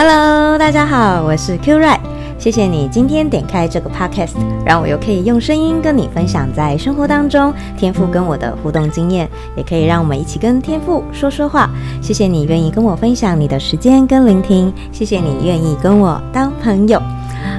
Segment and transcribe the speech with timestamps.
[0.00, 1.98] Hello，大家好，我是 Q Ray，
[2.38, 4.34] 谢谢你今天点开这个 Podcast，
[4.64, 11.68] 让我又可以用声音跟你分享在生活当中天赋跟我的互动经验，也可以让我们一起跟天赋说说话。
[12.00, 17.02] 谢谢你愿意跟我分享你的时间跟聆听，谢谢你愿意跟我当朋友。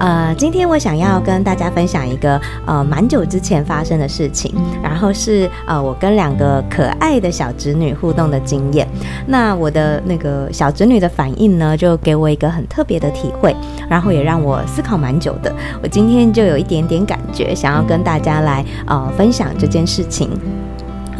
[0.00, 8.88] 呃，今天我想要跟大家分享一个呃蛮久之前发生的事情，然后是呃我跟两个可爱的小侄女互动的经验。
[9.26, 13.54] 那我的那个小侄女的反应呢，就给我一个很特别的体会，
[13.90, 15.54] 然后也让我思考蛮久的。
[15.82, 20.30] 我今天就有一点点感觉，想要跟大家来呃分享这件事情。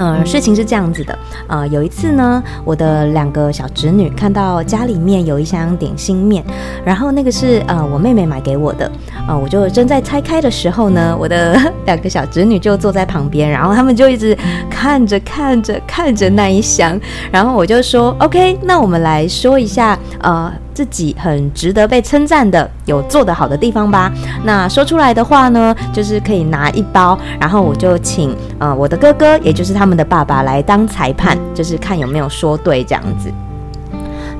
[0.00, 6.42] 呃，事情是这样子的，呃，有一次呢，我的两个小侄女看到家里面有一箱点心面，
[6.82, 8.90] 然后那个是呃我妹妹买给我的，
[9.28, 14.36] 呃，我就正在拆开的时候呢，我的 两个小侄女就坐在旁边，然后他们就一直
[14.68, 16.98] 看着看着看着那一箱，
[17.30, 20.52] 然后我就说，OK，那我们来说一下，呃。
[20.72, 24.10] 自己很值得被称赞的，有做得好的地方吧。
[24.44, 33.30] 那说出来的话呢，就是可以拿一包，然后我就请呃我的哥哥，也就是他们的爸爸来当裁判，就是看有没有说对这样子。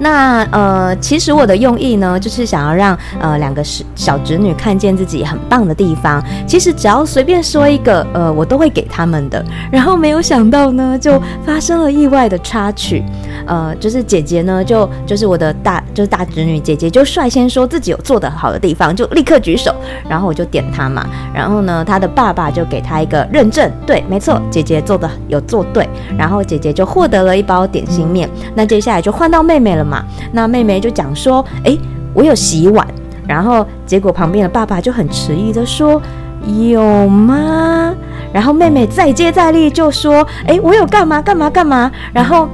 [0.01, 3.63] 那呃，其实我的用意呢，就是想要让呃两个
[3.95, 6.21] 小侄女看见自己很棒的地方。
[6.47, 9.45] 其实只要随便说一个，呃，我都会给他们的。
[9.71, 13.05] 然后没有想到呢，就发生了意外的插曲。
[13.47, 19.75] 呃，就是姐姐呢，就就是我的大就是大侄女姐姐，就率先说自己有做得好的地方，就立刻举手，
[20.09, 21.07] 然后我就点她嘛。
[21.35, 25.89] 然后呢，她的爸爸就给她一个认证，对，没错，姐姐做的有做对。
[26.17, 28.29] 然后姐姐就获得了一包点心面。
[28.55, 30.05] 那接下来就换到妹妹了嘛。
[30.33, 31.79] 那妹妹就讲说，诶，
[32.15, 32.87] 我有洗碗，
[33.27, 36.01] 然后结果旁边的爸爸就很迟疑的说，
[36.47, 37.95] 有吗？
[38.33, 41.91] 然后妹妹再接再厉就说，诶，我有干嘛干嘛干嘛？
[42.13, 42.49] 然后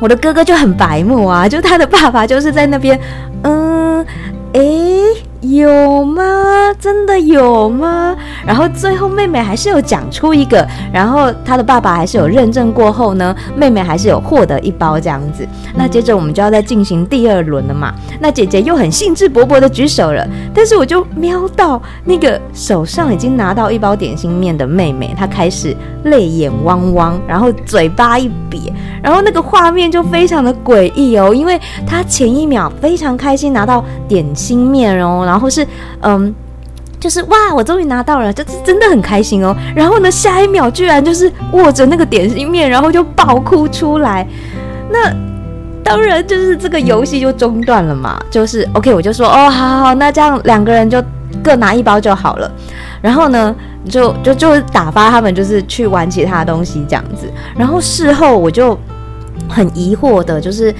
[0.00, 2.98] 我的哥哥就很白目啊，就他的爸爸就是在那边，
[3.42, 4.04] 嗯，
[4.54, 5.29] 诶。
[5.40, 6.22] 有吗？
[6.78, 8.14] 真的有吗？
[8.44, 15.46] 然后最后妹妹还是有讲出一个，然后她的爸爸还是有认证过后呢，妹妹还是有获得一包这样子。
[15.74, 17.94] 那接着我们就要再进行第二轮了嘛。
[18.20, 28.70] 那姐姐又很兴致勃勃的举手了，但是我就瞄到那个手上已经拿到一包点心面的妹妹，她开始泪眼汪汪，然后嘴巴一瘪，
[29.02, 35.24] 然后那个画面就非常的诡异哦，因为她前一秒非常开心拿到点心面哦。
[35.30, 35.66] 然后是，
[36.02, 36.34] 嗯，
[36.98, 39.56] 就是哇，我终于拿到了，就是真的很开心哦。
[39.74, 44.26] 然后呢，下一秒居然就是握着那个点心面，然后就爆哭出来。
[44.90, 45.10] 那
[45.82, 48.20] 当然就是这个游戏就中断了嘛。
[48.30, 51.02] 就是 OK，我就说哦，好好好，那这样两个人就
[51.42, 52.50] 各拿一包就好了。
[53.00, 53.54] 然后呢，
[53.88, 57.26] 就就就打发他们就是去玩其他东西这样子。
[57.56, 58.78] 然后事后我就
[59.48, 60.74] 很疑惑的，就是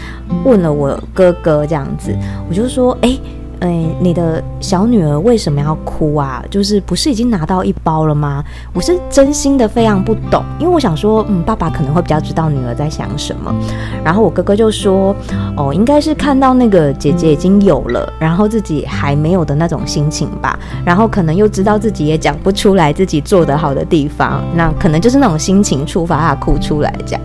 [0.45, 2.15] 问了我哥哥这样子，
[2.49, 3.19] 我就说，哎。
[3.61, 6.43] 哎，你的小女儿为什么要哭啊？
[6.51, 8.43] 就是不是已经拿到一包了吗？
[8.73, 13.55] 我是真心的非常不懂，因为我想说，嗯，爸爸可能会比较知道女儿在想什么。
[14.03, 15.15] 然后我哥哥就说，
[15.59, 20.59] 哦，应该是看到那个姐姐已经有了，然后自己还没有的那种心情吧。
[20.83, 27.21] 然后可能又知道自己也讲不出来自己做得好的地方，那可能就是那种心情触发他哭出来这样。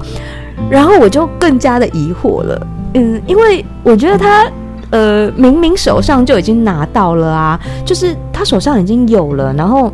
[0.70, 4.52] 然后我就更加的疑惑了，嗯，因为我觉得他。
[4.92, 9.92] 呃，明明手上就已经拿到了啊，就是他手上已经有了，然后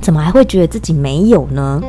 [0.00, 1.80] 怎么还会觉得自己没有呢？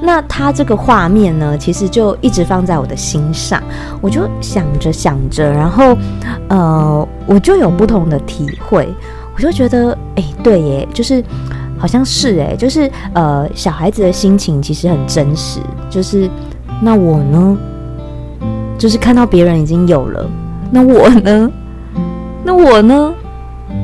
[0.00, 3.62] 那他这个画面呢，其实就一直放在我的心上，
[4.00, 5.96] 我就想着想着，然后
[6.48, 8.88] 呃，我就有不同的体会，
[9.34, 11.22] 我就觉得，哎，对耶，就是
[11.78, 16.28] 好像是哎，就是呃，小孩子的心情其实很真实，就是
[16.80, 17.56] 那我呢，
[18.78, 20.28] 就是看到别人已经有了。
[20.74, 21.50] 那我呢？
[22.42, 23.12] 那我呢？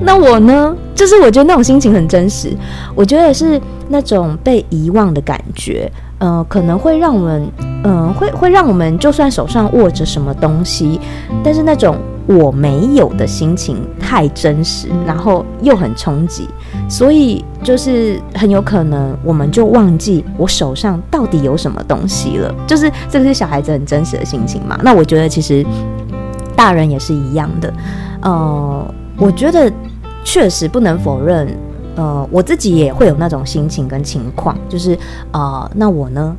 [0.01, 0.75] 那我呢？
[0.95, 2.53] 就是我觉得那种心情很真实，
[2.95, 7.49] 我觉得是那种被遗忘的感觉，呃，可能会让我们，
[7.85, 10.99] 嗯、会会让我们就算手上握着什么东西，
[11.45, 11.97] 但是那种
[12.27, 16.49] 我没有的心情太真实，然后又很冲击，
[16.89, 24.77] 所以就是很有可能我们就忘记我手上到底有什么东西了，就是这个是小孩子很真实的心情嘛。
[24.83, 25.65] 那我觉得其实。
[26.59, 27.73] 大人也是一样的，
[28.23, 28.85] 呃，
[29.17, 29.73] 我觉得
[30.25, 31.47] 确实不能否认，
[31.95, 34.99] 呃，我自己也会有那种心情跟情况，就是
[35.31, 36.37] 呃，那我呢，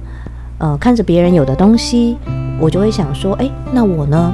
[0.57, 2.17] 呃，看着别人有的东西，
[2.59, 4.33] 我就会想说，诶，那我呢，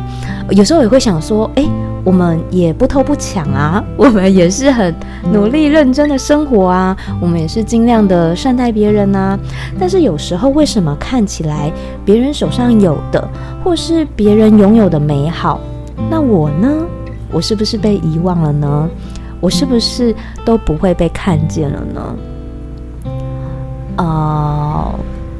[0.50, 1.70] 有时候也会想说，诶，
[2.04, 4.92] 我们也不偷不抢啊， 我们也是很
[5.32, 9.38] 努力认真的生活啊，我们也是尽量的善待别人啊，
[9.80, 11.72] 但是有时候为什么看起来
[12.04, 13.24] 别人手上有的，
[13.64, 15.60] 或是别人拥有的美好，
[16.10, 16.86] 那我呢？
[17.32, 18.90] 我是不是被遗忘了呢？
[19.42, 20.16] 我是不是
[20.46, 22.16] 都不会被看见了呢？
[23.98, 24.94] 呃，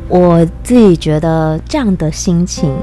[0.08, 2.74] 我自己觉得这样的心情，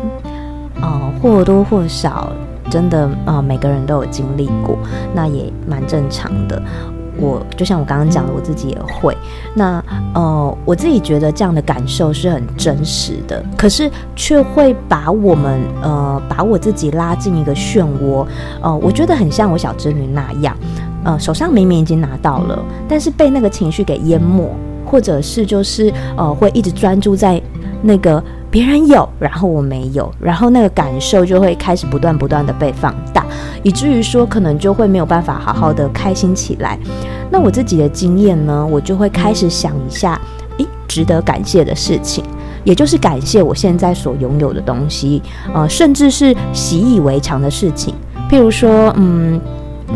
[0.81, 2.31] 呃，或多或少，
[2.71, 4.79] 真的啊、呃，每个人都有经历过，
[5.15, 6.61] 那也蛮正常的。
[7.19, 9.17] 我就像我刚刚讲的，我自己也会。
[9.55, 18.27] 那呃，我自己觉得这样的感受是很真实的，可是却会把我们呃，把我自己拉进一个漩涡。
[18.61, 20.57] 呃，我觉得很像我小侄女那样，
[21.05, 24.49] 呃，手上明明已经拿到了，但是被那个情绪给淹没，
[24.87, 27.41] 或者是就是呃，会一直专注在
[27.83, 28.23] 那个。
[28.53, 33.25] 别人有，然后我没有，然后那个感受就会开始不断不断的被放大，
[33.63, 36.79] 以至于说可能就会没有办法好好的开心起来。
[37.31, 40.21] 那我自己的经验呢，我就会开始想一下，
[40.59, 42.23] 诶，值得感谢的事情，
[42.63, 45.23] 也就是感谢我现在所拥有的东西，
[45.55, 47.95] 呃，甚至是习以为常的事情，
[48.31, 49.41] 譬如说，嗯。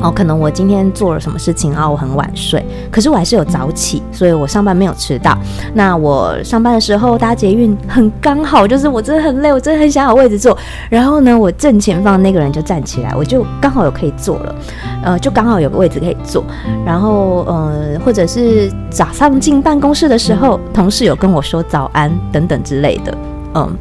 [0.02, 1.88] 哦，可能我今天做了什么事情啊？
[1.88, 5.36] 我很晚睡，可是我还是有早起，所以我上班没有迟到。
[5.74, 10.56] 那我上班的时候搭捷运很刚好，就是我真的很累，我真的很想有位置坐。
[10.90, 14.54] 然后呢，我正前方那个人就站起来，我就刚好有可以坐了，
[15.02, 16.44] 呃，就刚好有个位置可以坐。
[16.84, 23.16] 然后，呃，或者是早上进办公室的时候，同事有跟我说早安等等之类的，
[23.54, 23.76] 嗯。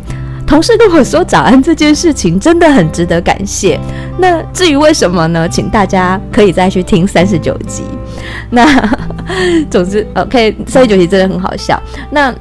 [0.48, 3.80] 同事跟我说早安这件事情真的很值得感谢。
[4.18, 5.50] 那至于为什么呢？
[5.50, 7.84] 请大家可以再去听三十九集。
[8.50, 8.66] 那
[9.70, 11.82] 总之，OK，三十九集真的很好笑。
[12.12, 12.34] 那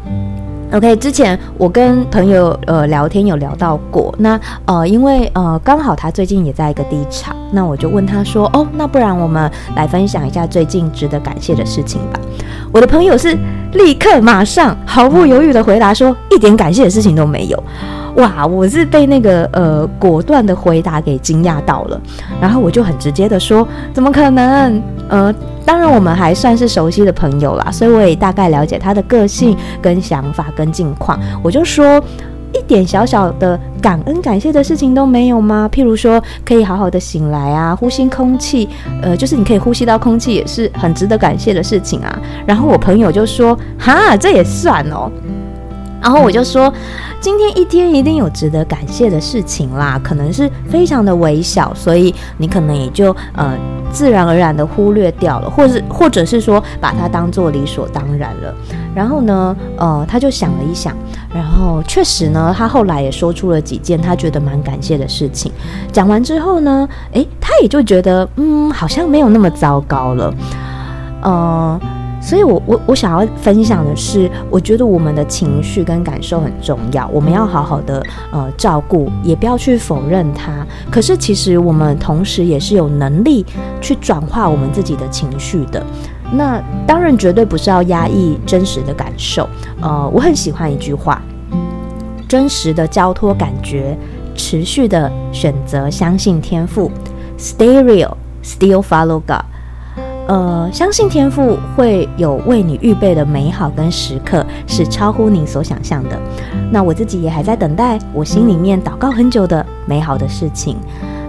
[0.73, 4.15] OK，之前我跟朋友呃聊天有聊到过。
[4.19, 12.21] 那呃，因为呃刚好他最近也在一个低潮，那我就问他说：“哦，那不然我们来分享一下最近值得感谢的事情吧。”
[12.75, 13.39] 我的朋友是
[13.75, 17.65] 立刻马上毫不犹豫的回答说：“一点感谢的事情都没有。”
[18.19, 22.01] 哇，我是被那个呃果断的回答给惊讶到了，
[22.41, 24.83] 然后我就很直接的说：“怎么可能？
[25.09, 25.33] 呃，
[25.65, 31.17] 当然我们还算是熟悉的朋友啦，所以我也大概了解他的个性跟想法跟近况。
[31.45, 32.03] 我就说，
[32.55, 35.69] 一点小小的感恩感谢的事情都没有吗？
[35.73, 38.69] 譬如说，可以好好的醒来啊，呼吸空气，
[39.03, 42.19] 呃，就是你可以呼吸到空气，也是很值得感谢的事情啊。
[42.47, 45.11] 然后我朋友就说：哈，这也算哦。”
[46.01, 46.71] 然后我就说，
[47.19, 53.57] 今天一天一定有值得感谢的事情啦，可能是非常的微小，所以你可能也就呃
[53.95, 58.53] 自然而然的忽略掉了，或是或者是说把它当做理所当然了。
[58.95, 60.93] 然后呢，呃，他就想了一想，
[61.33, 65.53] 然后确实呢，他后来也说出了几件他觉得蛮感谢的事情。
[65.93, 70.35] 讲完之后呢，诶，他也就觉得嗯，好像没有那么糟糕了，
[71.23, 71.81] 呃。
[72.25, 80.67] 所以我，我我想要分享的是，我觉得我们的情绪跟感受很重要，我们要好好的呃照顾，也不要去否认它。
[80.91, 83.45] 可是，其实我们同时也是有能力
[83.79, 85.85] 去转化我们自己的情绪的。
[86.33, 89.47] 那当然，绝对不是要压抑真实的感受。
[89.83, 91.21] 呃，我很喜欢一句话：
[92.27, 93.95] 真实的交托感觉，
[94.35, 96.91] 持续的选择相信天赋
[97.39, 99.45] ，Stay real, still follow God。
[100.27, 106.19] 呃，相信天赋会有为你预备的美好跟时刻，是超乎你所想象的。
[106.71, 110.77] 那我自己也还在等待，我心里面祷告很久的美好的事情。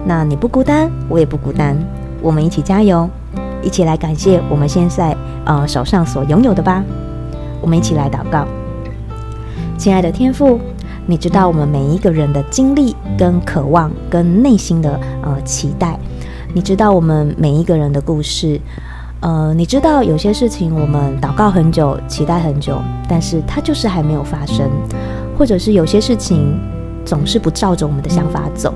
[0.06, 1.76] 那你不孤单，我也不孤单，
[2.22, 3.06] 我们一起加油，
[3.62, 6.82] 一起来感谢我们现在呃手上所拥有的吧。
[7.60, 8.46] 我们一起来祷告，
[9.76, 10.58] 亲爱的天赋，
[11.04, 15.98] 你知道我们每一个人的经历跟渴望跟内心的呃期待。
[16.56, 18.58] 你知道我们每一个人的故事，
[19.20, 24.66] 呃，你知道有些事情我们祷告很久，期待很久，但是它就是还没有发生，
[25.36, 26.58] 或者是有些事情
[27.04, 28.72] 总是不照着我们的想法走，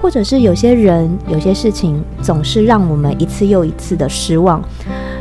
[0.00, 4.62] 或者是有些人、有些事情总是让我们一次又一次的失望。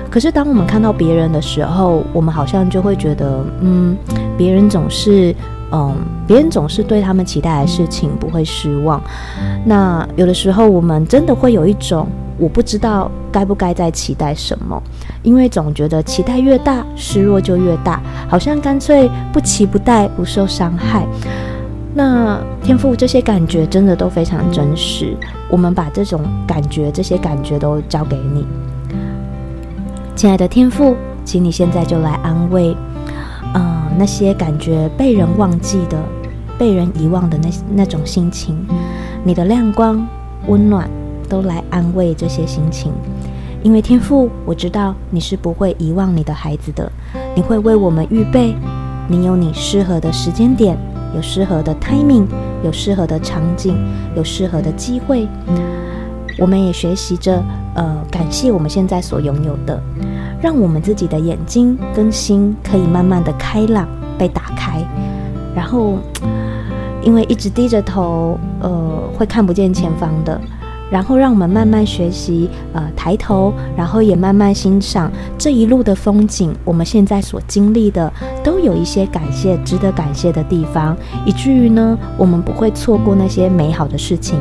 [0.08, 3.98] 可是当我们看到别人的时候，我们好像就会觉得，嗯，
[4.38, 5.36] 别人总是。
[5.72, 5.96] 嗯，
[6.28, 9.02] 别人总是对他们期待的事情不会失望。
[9.66, 14.82] 那有的时候，我们真的会有一种我不知道该不该再期待什么，
[15.24, 21.06] 因为总觉得期待越大，失落就越大，好像干脆不期不待，不受伤害。
[21.94, 25.16] 那天赋，这些感觉真的都非常真实。
[25.50, 28.46] 我们把这种感觉、这些感觉都交给你，
[30.16, 32.76] 亲爱的天赋，请你现在就来安慰。
[33.98, 35.98] 那些感觉被人忘记的、
[36.58, 38.58] 被人遗忘的那那种心情，
[39.24, 40.08] 你的亮光、
[40.48, 40.90] 温暖
[41.30, 42.92] 都来安慰这些心情。
[43.62, 46.92] 因为天父，我知道你是不会遗忘你的孩子的，
[47.36, 48.56] 你会为我们预备，
[49.08, 50.76] 你有你适合的时间点，
[51.16, 52.26] 有适合的 timing，
[52.64, 53.78] 有适合的场景，
[54.16, 55.28] 有适合的机会。
[56.38, 57.44] 我们也学习着
[57.76, 59.82] 呃感谢我们现在所拥有的，
[60.42, 64.84] 让我们自己的眼睛跟心可以慢慢的开朗被打开，
[65.56, 65.98] 然后
[67.04, 70.40] 因为一直低着头，呃会看不见前方的。
[70.92, 76.54] 然后让我们慢慢学习，呃，抬头，然后也慢慢欣赏这一路的风景。
[76.66, 78.12] 我们现在所经历的，
[78.44, 80.94] 都有一些感谢、值得感谢的地方，
[81.26, 84.38] 以至于呢，我们不会错过那些美好的事情。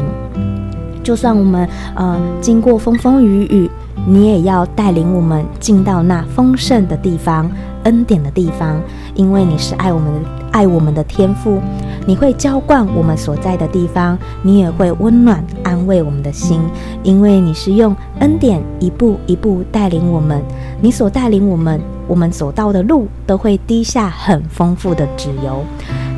[1.03, 3.71] 就算我们呃经过风风雨雨，
[4.07, 7.51] 你也要带领我们进到那丰盛的地方、
[7.85, 8.81] 恩典的地方，
[9.15, 11.61] 因为你是爱我们的、爱我们的天父。
[12.07, 16.61] 你会浇灌我们所在的地方，你也会温暖安慰我们的心，
[17.03, 20.43] 因为你是用恩典一步一步带领我们。
[20.81, 21.79] 你所带领我们，
[22.09, 25.63] 我们走到的路都会滴下很丰富的脂油。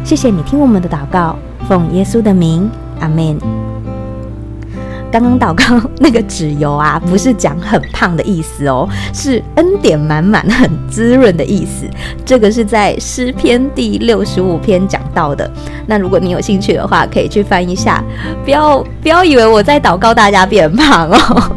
[0.04, 1.36] 谢谢你听我们的祷告，
[1.68, 2.70] 奉耶稣的名，
[3.00, 3.36] 阿门。
[5.12, 11.86] 刚刚祷告那个脂油啊，不是讲很胖的意思哦，是恩典满满、很滋润的意思。
[12.24, 15.48] 这个是在诗篇第六十五篇讲到的。
[15.86, 18.02] 那如果你有兴趣的话，可以去翻一下。
[18.42, 21.56] 不要不要以为我在祷告大家变胖哦。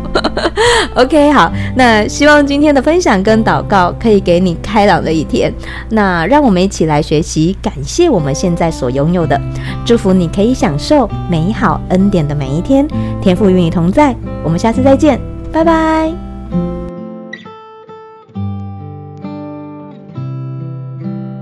[0.96, 5.51] OK，好，那希望今天的分享跟祷告可以给你开朗的一天。
[5.89, 9.39] 那让我们一起来学习，感谢我们现在所拥有的，
[9.86, 12.88] 祝福你可以享受美好恩典的每一天。
[13.22, 15.20] 天赋与你同在，我们下次再见，
[15.51, 16.25] 拜拜。